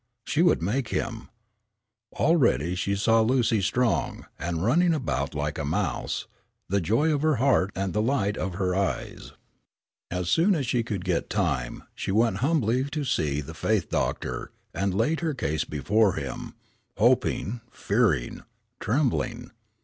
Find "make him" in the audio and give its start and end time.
0.63-1.29